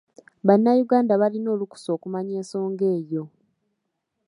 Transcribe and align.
Bannayuganda 0.47 1.13
balina 1.21 1.49
olukusa 1.55 1.87
okumanya 1.95 2.33
ensonga 2.39 2.85
eyo. 2.97 3.23